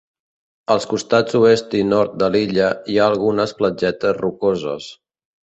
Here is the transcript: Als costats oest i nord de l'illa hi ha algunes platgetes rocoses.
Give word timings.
Als 0.75 0.87
costats 0.93 1.37
oest 1.39 1.75
i 1.81 1.81
nord 1.89 2.15
de 2.23 2.31
l'illa 2.37 2.71
hi 2.93 2.97
ha 3.03 3.11
algunes 3.15 3.55
platgetes 3.61 4.19
rocoses. 4.25 4.91